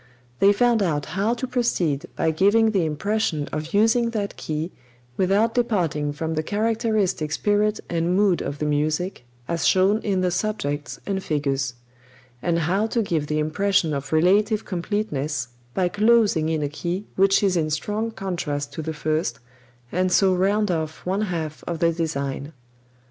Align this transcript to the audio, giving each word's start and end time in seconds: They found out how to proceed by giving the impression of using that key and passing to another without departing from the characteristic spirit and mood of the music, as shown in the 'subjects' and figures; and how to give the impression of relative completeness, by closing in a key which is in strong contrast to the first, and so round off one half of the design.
They 0.39 0.51
found 0.51 0.81
out 0.81 1.05
how 1.13 1.35
to 1.35 1.45
proceed 1.45 2.07
by 2.15 2.31
giving 2.31 2.71
the 2.71 2.85
impression 2.85 3.47
of 3.51 3.71
using 3.75 4.09
that 4.09 4.35
key 4.35 4.71
and 4.71 4.71
passing 4.71 4.71
to 4.71 4.73
another 4.73 5.13
without 5.35 5.53
departing 5.53 6.11
from 6.11 6.33
the 6.33 6.41
characteristic 6.41 7.31
spirit 7.31 7.79
and 7.87 8.15
mood 8.15 8.41
of 8.41 8.57
the 8.57 8.65
music, 8.65 9.27
as 9.47 9.67
shown 9.67 9.99
in 9.99 10.21
the 10.21 10.31
'subjects' 10.31 10.99
and 11.05 11.23
figures; 11.23 11.75
and 12.41 12.57
how 12.61 12.87
to 12.87 13.03
give 13.03 13.27
the 13.27 13.37
impression 13.37 13.93
of 13.93 14.11
relative 14.11 14.65
completeness, 14.65 15.49
by 15.75 15.87
closing 15.87 16.49
in 16.49 16.63
a 16.63 16.67
key 16.69 17.05
which 17.15 17.43
is 17.43 17.55
in 17.55 17.69
strong 17.69 18.09
contrast 18.09 18.73
to 18.73 18.81
the 18.81 18.93
first, 18.95 19.37
and 19.91 20.11
so 20.11 20.33
round 20.33 20.71
off 20.71 21.05
one 21.05 21.21
half 21.21 21.63
of 21.67 21.77
the 21.77 21.91
design. 21.93 22.53